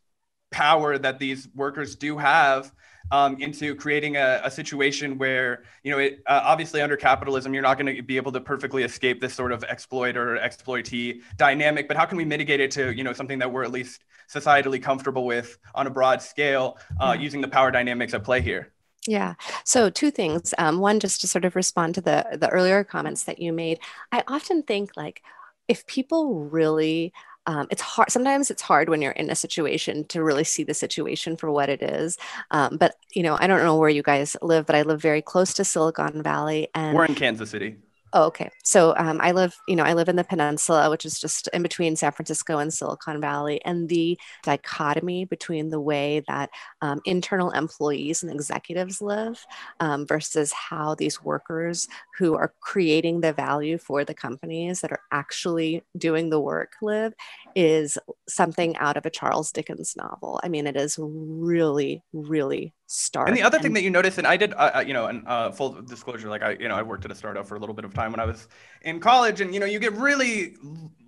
[0.51, 2.71] power that these workers do have
[3.11, 7.63] um, into creating a, a, situation where you know it, uh, obviously under capitalism you're
[7.63, 11.87] not going to be able to perfectly escape this sort of exploiter or exploitee dynamic
[11.87, 14.81] but how can we mitigate it to you know something that we're at least societally
[14.81, 17.21] comfortable with on a broad scale uh, yeah.
[17.21, 18.73] using the power dynamics at play here
[19.09, 19.35] yeah.
[19.63, 20.53] So two things.
[20.57, 23.79] Um, one, just to sort of respond to the the earlier comments that you made.
[24.11, 25.23] I often think like
[25.69, 27.13] if people really
[27.47, 30.73] um, it's hard sometimes it's hard when you're in a situation to really see the
[30.73, 32.17] situation for what it is
[32.51, 35.21] um, but you know i don't know where you guys live but i live very
[35.21, 37.75] close to silicon valley and we're in kansas city
[38.13, 38.49] Oh, okay.
[38.63, 41.61] So um, I live, you know, I live in the peninsula, which is just in
[41.61, 46.49] between San Francisco and Silicon Valley, and the dichotomy between the way that
[46.81, 49.45] um, internal employees and executives live
[49.81, 55.01] um, versus how these workers who are creating the value for the companies that are
[55.11, 57.13] actually doing the work live
[57.55, 57.97] is
[58.29, 60.39] something out of a Charles Dickens novel.
[60.43, 63.27] I mean, it is really, really startup.
[63.27, 65.27] And the other thing that you notice, and I did, uh, uh, you know, and
[65.27, 67.75] uh, full disclosure, like I, you know, I worked at a startup for a little
[67.75, 68.47] bit of time when I was
[68.81, 70.55] in college, and you know, you get really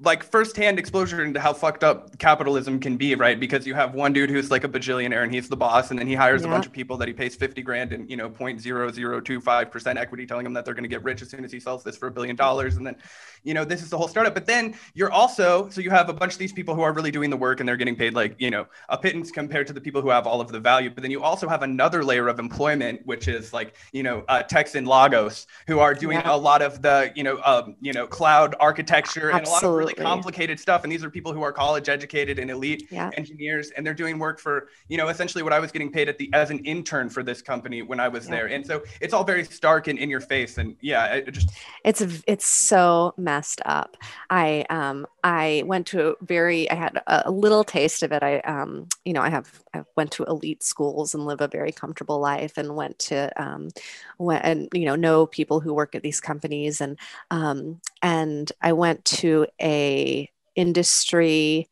[0.01, 3.39] like firsthand exposure into how fucked up capitalism can be, right?
[3.39, 6.07] Because you have one dude who's like a bajillionaire and he's the boss, and then
[6.07, 6.49] he hires yeah.
[6.49, 9.21] a bunch of people that he pays fifty grand and you know, point zero zero
[9.21, 11.51] two five percent equity, telling them that they're going to get rich as soon as
[11.51, 12.95] he sells this for a billion dollars, and then,
[13.43, 14.33] you know, this is the whole startup.
[14.33, 17.11] But then you're also, so you have a bunch of these people who are really
[17.11, 19.81] doing the work and they're getting paid like you know a pittance compared to the
[19.81, 20.89] people who have all of the value.
[20.89, 24.43] But then you also have another layer of employment, which is like you know uh,
[24.43, 26.33] techs in Lagos who are doing yeah.
[26.33, 29.37] a lot of the you know um, you know cloud architecture Absolutely.
[29.37, 30.83] and a lot of really complicated stuff.
[30.83, 33.09] And these are people who are college educated and elite yeah.
[33.17, 36.17] engineers, and they're doing work for you know essentially what I was getting paid at
[36.17, 38.31] the as an intern for this company when I was yeah.
[38.31, 38.45] there.
[38.47, 40.57] And so it's all very stark and in your face.
[40.57, 41.51] And yeah, it just
[41.83, 43.97] it's it's so messed up.
[44.29, 48.23] I um I went to a very I had a, a little taste of it.
[48.23, 51.58] I um you know I have I went to elite schools and live a very
[51.71, 53.69] comfortable life and went to um,
[54.17, 56.97] went and you know know people who work at these companies and
[57.31, 61.69] um, and I went to a industry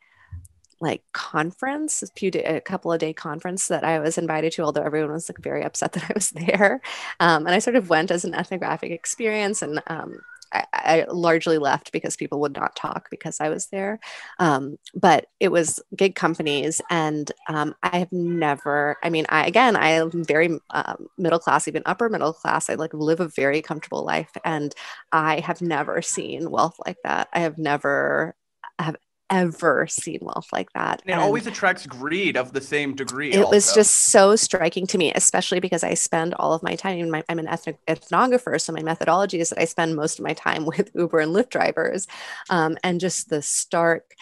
[0.79, 4.61] like conference, a, few day, a couple of day conference that I was invited to,
[4.61, 6.81] although everyone was like very upset that I was there.
[7.19, 10.19] Um, and I sort of went as an ethnographic experience and um,
[10.53, 13.99] I, I, largely left because people would not talk because I was there.
[14.39, 18.97] Um, but it was gig companies, and um, I have never.
[19.03, 22.69] I mean, I again, I am very um, middle class, even upper middle class.
[22.69, 24.73] I like live a very comfortable life, and
[25.11, 27.29] I have never seen wealth like that.
[27.33, 28.35] I have never
[28.79, 28.95] have
[29.29, 31.01] ever seen wealth like that.
[31.01, 33.31] And it and always attracts greed of the same degree.
[33.31, 33.51] It also.
[33.51, 37.23] was just so striking to me, especially because I spend all of my time, my,
[37.29, 40.65] I'm an ethnic, ethnographer, so my methodology is that I spend most of my time
[40.77, 42.07] with Uber and Lyft drivers.
[42.49, 44.13] Um, and just the stark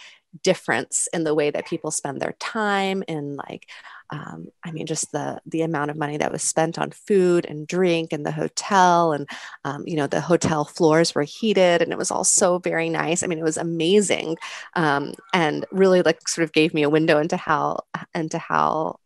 [0.42, 3.66] difference in the way that people spend their time in like
[4.10, 7.66] um, I mean, just the the amount of money that was spent on food and
[7.66, 9.28] drink and the hotel, and
[9.64, 13.22] um, you know, the hotel floors were heated, and it was all so very nice.
[13.22, 14.36] I mean, it was amazing,
[14.74, 17.80] um, and really like sort of gave me a window into how
[18.14, 19.00] into how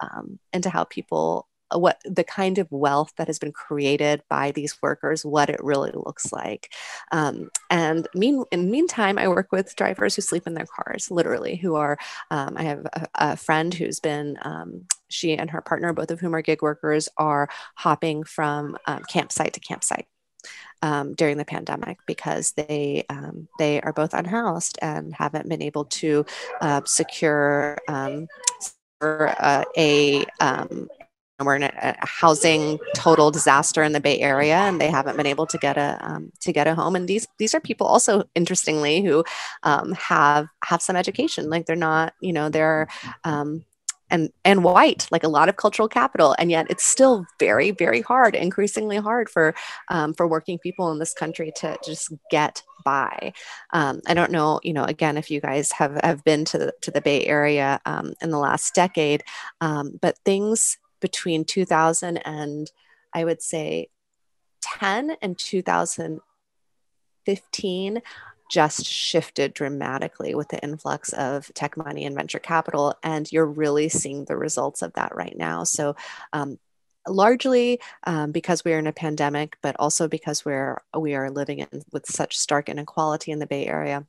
[0.00, 4.80] um, into how people what the kind of wealth that has been created by these
[4.82, 6.72] workers, what it really looks like.
[7.12, 11.10] Um, and mean, in the meantime, I work with drivers who sleep in their cars,
[11.10, 11.98] literally, who are,
[12.30, 16.20] um, I have a, a, friend who's been, um, she and her partner, both of
[16.20, 20.06] whom are gig workers, are hopping from um, campsite to campsite.
[20.80, 25.86] Um, during the pandemic because they um, they are both unhoused and haven't been able
[25.86, 26.24] to
[26.60, 28.28] uh, secure um,
[29.00, 30.88] uh, a um,
[31.46, 35.46] we're in a, housing total disaster in the Bay Area, and they haven't been able
[35.46, 36.96] to get a um, to get a home.
[36.96, 39.24] And these these are people also, interestingly, who
[39.62, 41.48] um, have have some education.
[41.48, 42.88] Like they're not, you know, they're
[43.24, 43.64] um,
[44.10, 48.00] and and white, like a lot of cultural capital, and yet it's still very very
[48.00, 49.54] hard, increasingly hard for
[49.88, 53.32] um, for working people in this country to just get by.
[53.72, 56.72] Um, I don't know, you know, again, if you guys have have been to the,
[56.82, 59.22] to the Bay Area um, in the last decade,
[59.60, 62.70] um, but things between 2000 and
[63.14, 63.88] I would say
[64.62, 68.02] 10 and 2015
[68.50, 72.94] just shifted dramatically with the influx of tech money and venture capital.
[73.02, 75.64] And you're really seeing the results of that right now.
[75.64, 75.96] So,
[76.32, 76.58] um,
[77.06, 81.82] largely um, because we're in a pandemic, but also because we're we are living in
[81.92, 84.06] with such stark inequality in the Bay Area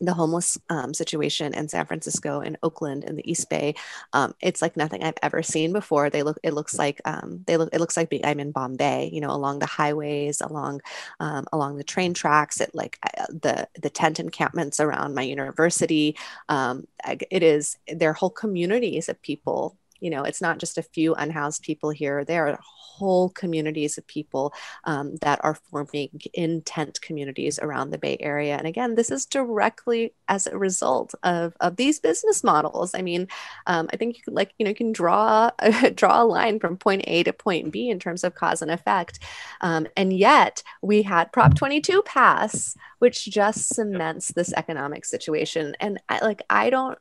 [0.00, 3.74] the homeless um, situation in San Francisco and Oakland in the East Bay.
[4.12, 6.10] Um, it's like nothing I've ever seen before.
[6.10, 9.10] They look, it looks like um, they look, it looks like I'm in Bombay.
[9.12, 10.80] You know, along the highways, along
[11.20, 16.16] um, along the train tracks, it like uh, the the tent encampments around my university.
[16.48, 16.86] Um,
[17.30, 21.62] it is their whole communities of people you know it's not just a few unhoused
[21.62, 22.24] people here.
[22.24, 22.58] There are
[22.96, 24.54] whole communities of people
[24.84, 28.56] um, that are forming in tent communities around the bay area.
[28.56, 32.94] And again this is directly as a result of, of these business models.
[32.94, 33.28] I mean
[33.66, 35.50] um, i think you can like you know you can draw
[35.94, 39.18] draw a line from point a to point b in terms of cause and effect.
[39.60, 45.74] Um, and yet we had prop 22 pass which just cements this economic situation.
[45.80, 46.98] And I, like i don't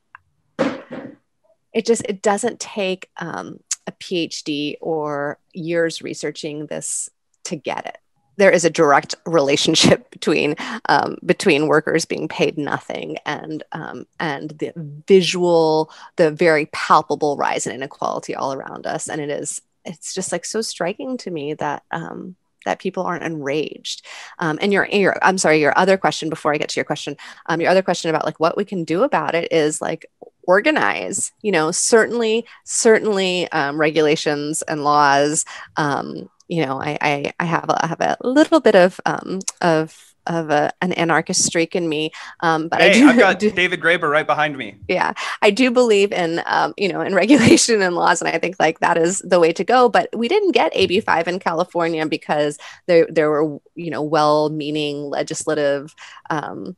[1.75, 7.09] it just it doesn't take um, a phd or years researching this
[7.43, 7.97] to get it
[8.37, 10.55] there is a direct relationship between
[10.89, 14.71] um, between workers being paid nothing and um, and the
[15.07, 20.31] visual the very palpable rise in inequality all around us and it is it's just
[20.31, 22.35] like so striking to me that um,
[22.65, 24.05] that people aren't enraged.
[24.39, 27.15] Um, and your, your, I'm sorry, your other question before I get to your question,
[27.45, 30.07] um, your other question about like what we can do about it is like
[30.47, 35.45] organize you know certainly certainly um, regulations and laws
[35.77, 39.39] um, you know I, I, I have a, I have a little bit of um,
[39.61, 42.11] of of a, an anarchist streak in me.
[42.39, 44.75] Um, but hey, I do, I've got do, David Graeber right behind me.
[44.87, 48.55] Yeah, I do believe in um, you know in regulation and laws, and I think
[48.59, 49.89] like that is the way to go.
[49.89, 55.09] But we didn't get AB five in California because there there were you know well-meaning
[55.09, 55.93] legislative.
[56.29, 56.75] Um,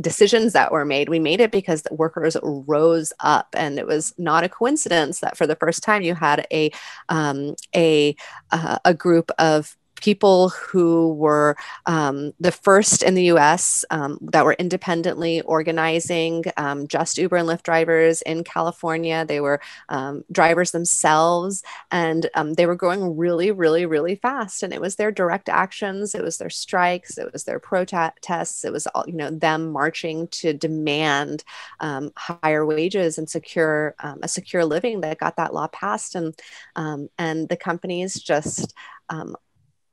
[0.00, 1.08] decisions that were made.
[1.08, 5.36] We made it because the workers rose up, and it was not a coincidence that
[5.36, 6.70] for the first time you had a
[7.08, 8.16] um, a
[8.50, 14.44] uh, a group of people who were um, the first in the US um, that
[14.44, 19.24] were independently organizing um, just Uber and Lyft drivers in California.
[19.24, 24.62] They were um, drivers themselves and um, they were growing really, really, really fast.
[24.62, 28.72] And it was their direct actions, it was their strikes, it was their protests, it
[28.74, 31.44] was all, you know, them marching to demand
[31.80, 36.14] higher wages and secure a secure living that got that law passed.
[36.14, 36.38] And,
[36.76, 38.74] and the companies just
[39.08, 39.36] um,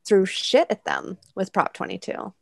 [0.04, 2.32] threw shit at them with Prop 22.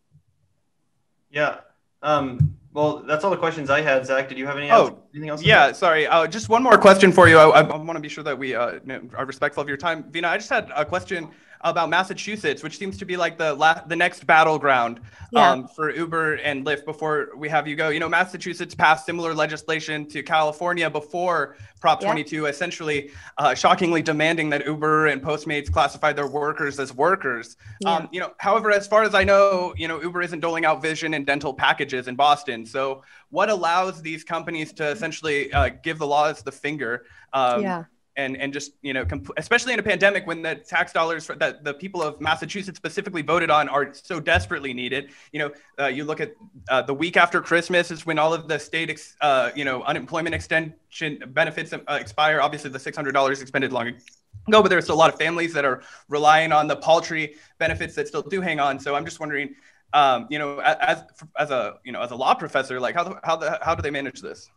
[1.31, 1.59] Yeah.
[2.03, 4.07] Um, well, that's all the questions I had.
[4.07, 4.71] Zach, did you have any?
[4.71, 5.43] Oh, else, anything else?
[5.43, 6.07] Yeah, sorry.
[6.07, 7.37] Uh, just one more question for you.
[7.37, 8.79] I, I want to be sure that we uh,
[9.17, 10.05] are respectful of your time.
[10.05, 10.27] Veena.
[10.27, 11.31] I just had a question
[11.63, 15.01] about Massachusetts, which seems to be like the la- the next battleground
[15.33, 15.51] yeah.
[15.51, 16.85] um, for Uber and Lyft.
[16.85, 22.01] Before we have you go, you know, Massachusetts passed similar legislation to California before Prop
[22.01, 22.49] 22, yeah.
[22.49, 27.57] essentially, uh, shockingly demanding that Uber and Postmates classify their workers as workers.
[27.81, 27.97] Yeah.
[27.97, 30.81] Um, you know, however, as far as I know, you know, Uber isn't doling out
[30.81, 32.65] vision and dental packages in Boston.
[32.65, 37.07] So, what allows these companies to essentially uh, give the laws the finger?
[37.33, 37.85] Um, yeah
[38.21, 41.65] and and just you know comp- especially in a pandemic when the tax dollars that
[41.65, 45.11] the people of Massachusetts specifically voted on are so desperately needed.
[45.33, 46.35] You know uh, you look at
[46.69, 49.83] uh, the week after Christmas is when all of the state ex- uh, you know
[49.83, 52.41] unemployment extension benefits uh, expire.
[52.41, 55.83] Obviously the $600 expended long ago but there's still a lot of families that are
[56.09, 58.79] relying on the paltry benefits that still do hang on.
[58.79, 59.55] So I'm just wondering
[59.93, 61.05] um, you know as
[61.39, 63.91] as a you know as a law professor like how how the, how do they
[63.91, 64.51] manage this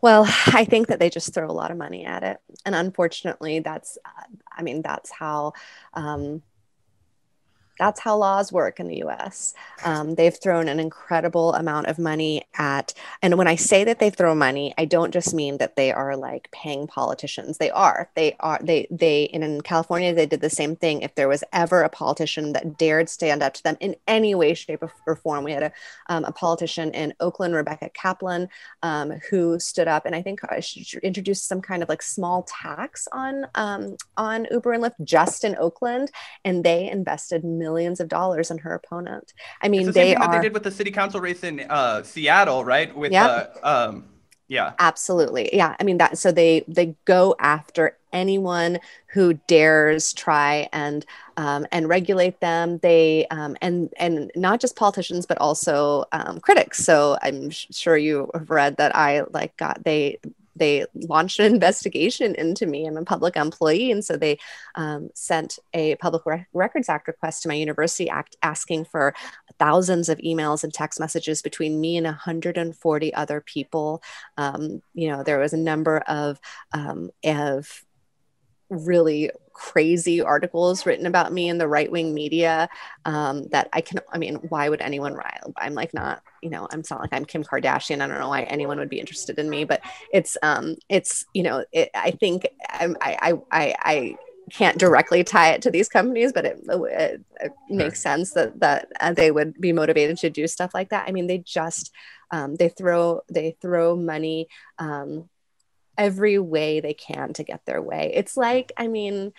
[0.00, 2.38] well, I think that they just throw a lot of money at it.
[2.64, 3.98] And unfortunately, that's,
[4.56, 5.52] I mean, that's how
[5.94, 6.42] um,
[7.78, 9.54] that's how laws work in the US.
[9.84, 14.10] Um, they've thrown an incredible amount of money at, and when I say that they
[14.10, 17.58] throw money, I don't just mean that they are like paying politicians.
[17.58, 18.10] They are.
[18.14, 18.58] They are.
[18.62, 21.02] They, they, in California, they did the same thing.
[21.02, 24.54] If there was ever a politician that dared stand up to them in any way,
[24.54, 25.72] shape, or form, we had a,
[26.08, 28.48] um, a politician in Oakland, Rebecca Kaplan,
[28.82, 30.40] um, who stood up and I think
[31.02, 35.56] introduced some kind of like small tax on, um, on Uber and Lyft just in
[35.56, 36.10] Oakland.
[36.44, 39.32] And they invested millions of dollars on her opponent.
[39.62, 40.32] I mean, the they are.
[40.32, 42.94] they did with the city council race in uh, Seattle, right?
[42.96, 43.56] With yep.
[43.62, 44.04] uh, um,
[44.48, 45.74] yeah, absolutely, yeah.
[45.80, 46.18] I mean that.
[46.18, 51.04] So they they go after anyone who dares try and
[51.36, 52.78] um, and regulate them.
[52.78, 56.84] They um, and and not just politicians, but also um, critics.
[56.84, 60.18] So I'm sure you have read that I like got they
[60.56, 62.86] they launched an investigation into me.
[62.86, 64.38] I'm a public employee, and so they
[64.74, 69.14] um, sent a Public Re- Records Act request to my university act asking for
[69.58, 74.02] thousands of emails and text messages between me and 140 other people.
[74.36, 76.40] Um, you know, there was a number of
[76.72, 77.84] um, of
[78.68, 82.68] really crazy articles written about me in the right wing media
[83.06, 84.00] um, that I can.
[84.12, 85.40] I mean, why would anyone write?
[85.56, 88.02] I'm like not, you know, I'm not like I'm Kim Kardashian.
[88.02, 89.80] I don't know why anyone would be interested in me, but
[90.12, 94.16] it's, um, it's, you know, it, I think I'm, I, I, I
[94.50, 98.88] can't directly tie it to these companies, but it, it, it makes sense that that
[99.00, 101.08] uh, they would be motivated to do stuff like that.
[101.08, 101.92] I mean, they just
[102.30, 104.48] um, they throw they throw money
[104.78, 105.28] um,
[105.98, 108.12] every way they can to get their way.
[108.14, 109.32] It's like, I mean,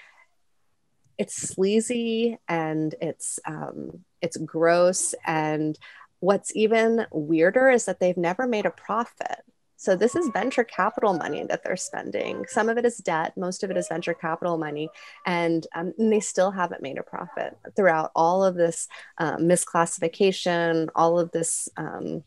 [1.17, 5.77] it's sleazy and it's um, it's gross and
[6.19, 9.43] what's even weirder is that they've never made a profit
[9.77, 12.45] so this is venture capital money that they're spending.
[12.47, 14.89] Some of it is debt, most of it is venture capital money,
[15.25, 18.87] and, um, and they still haven't made a profit throughout all of this
[19.19, 21.69] uh, misclassification, all of this.
[21.77, 22.23] Um,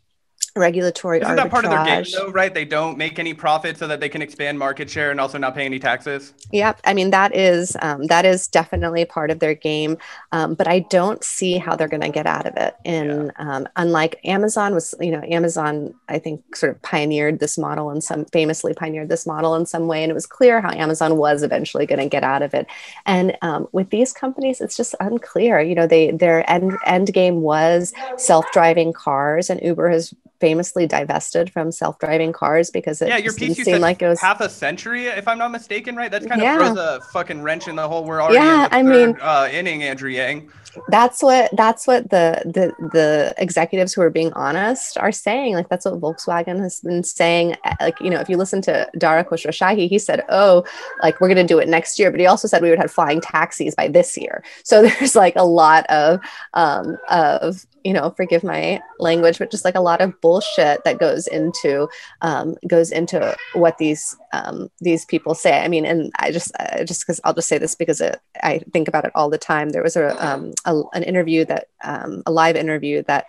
[0.56, 1.36] regulatory Isn't arbitrage.
[1.36, 2.52] that part of their game though, right?
[2.52, 5.54] They don't make any profit so that they can expand market share and also not
[5.54, 6.34] pay any taxes.
[6.52, 6.80] Yep.
[6.84, 9.96] I mean, that is um, that is definitely part of their game.
[10.32, 12.76] Um, but I don't see how they're going to get out of it.
[12.84, 13.56] And yeah.
[13.56, 18.02] um, unlike Amazon was, you know, Amazon, I think sort of pioneered this model and
[18.02, 20.02] some famously pioneered this model in some way.
[20.02, 22.66] And it was clear how Amazon was eventually going to get out of it.
[23.06, 25.60] And um, with these companies, it's just unclear.
[25.60, 31.52] You know, they their end end game was self-driving cars and Uber has famously divested
[31.52, 35.06] from self-driving cars because it yeah, your piece seemed like it was half a century,
[35.06, 36.10] if I'm not mistaken, right?
[36.10, 36.56] That's kind of yeah.
[36.56, 38.04] throws a fucking wrench in the whole.
[38.04, 40.50] We're already yeah, I third, mean, uh, inning, Andrew Yang
[40.88, 45.68] that's what that's what the the the executives who are being honest are saying like
[45.68, 49.88] that's what volkswagen has been saying like you know if you listen to dara khosrowshahi
[49.88, 50.64] he said oh
[51.02, 52.90] like we're going to do it next year but he also said we would have
[52.90, 56.20] flying taxis by this year so there's like a lot of
[56.54, 60.98] um of you know forgive my language but just like a lot of bullshit that
[61.06, 61.88] goes into
[62.20, 65.54] um goes into what these um these people say.
[65.60, 68.52] I mean and i just uh, just because i'll just say this because it, i
[68.72, 69.70] think about it all the time.
[69.70, 73.26] There was a um a, an interview that um, a live interview that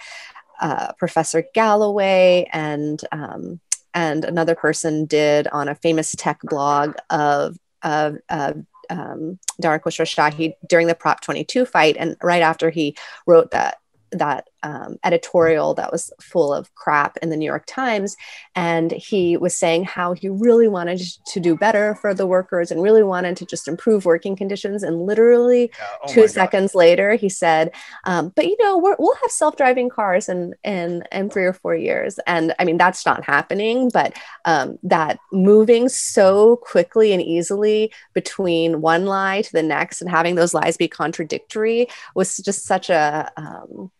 [0.61, 3.59] uh, Professor Galloway and um,
[3.93, 10.87] and another person did on a famous tech blog of of, of um, Khosrowshahi during
[10.87, 12.95] the Prop 22 fight, and right after he
[13.25, 13.79] wrote that
[14.11, 18.15] that um, editorial that was full of crap in the New York Times.
[18.55, 22.81] And he was saying how he really wanted to do better for the workers and
[22.81, 24.83] really wanted to just improve working conditions.
[24.83, 25.87] And literally yeah.
[26.03, 26.79] oh two seconds God.
[26.79, 27.71] later, he said,
[28.05, 31.53] um, But you know, we will have self driving cars in, in, in three or
[31.53, 32.19] four years.
[32.27, 38.81] And I mean, that's not happening, but um, that moving so quickly and easily between
[38.81, 43.31] one lie to the next and having those lies be contradictory was just such a,
[43.37, 43.91] um,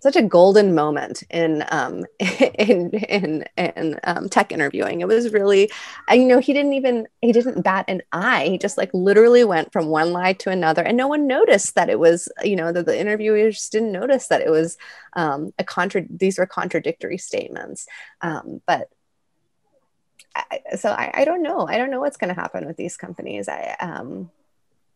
[0.00, 5.00] such a golden moment in um, in in, in um, tech interviewing.
[5.00, 5.70] It was really,
[6.10, 8.46] you know, he didn't even he didn't bat an eye.
[8.48, 11.90] He just like literally went from one lie to another, and no one noticed that
[11.90, 14.76] it was, you know, the, the interviewers didn't notice that it was
[15.14, 16.04] um, a contra.
[16.08, 17.86] These were contradictory statements,
[18.20, 18.88] um, but.
[20.36, 21.66] I, so I, I don't know.
[21.66, 23.48] I don't know what's going to happen with these companies.
[23.48, 24.30] I um,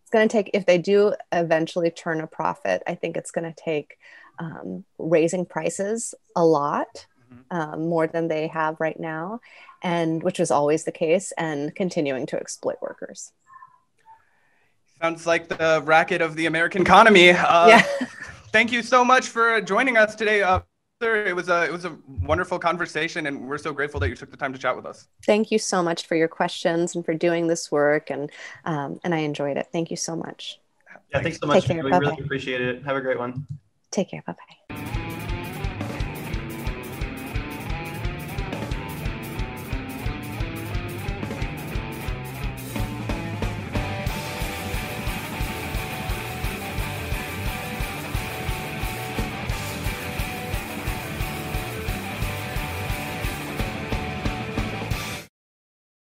[0.03, 2.83] it's going to take if they do eventually turn a profit.
[2.87, 3.99] I think it's going to take
[4.39, 7.57] um, raising prices a lot mm-hmm.
[7.57, 9.41] um, more than they have right now,
[9.83, 13.33] and which was always the case, and continuing to exploit workers.
[15.01, 17.31] Sounds like the racket of the American economy.
[17.31, 17.83] Uh, yeah.
[18.53, 20.43] thank you so much for joining us today.
[20.43, 20.61] Uh,
[21.01, 24.31] it was a it was a wonderful conversation, and we're so grateful that you took
[24.31, 25.09] the time to chat with us.
[25.27, 28.31] Thank you so much for your questions and for doing this work, and
[28.65, 29.67] um, and I enjoyed it.
[29.73, 30.61] Thank you so much.
[31.13, 31.69] Yeah, thanks so much.
[31.69, 32.85] we really appreciate it.
[32.85, 33.47] Have a great one.
[33.93, 34.23] Take care.
[34.27, 34.35] Bye
[34.69, 34.99] bye.